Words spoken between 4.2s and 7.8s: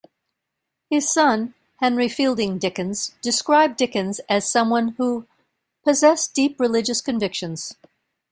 as someone who "possessed deep religious convictions".